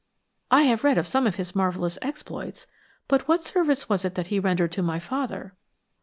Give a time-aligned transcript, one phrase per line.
[0.49, 2.65] "I have read of some of his marvelous exploits,
[3.07, 5.53] but; what service was it that he rendered to my father?"